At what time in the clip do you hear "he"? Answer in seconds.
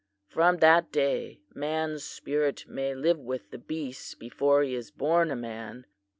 4.63-4.73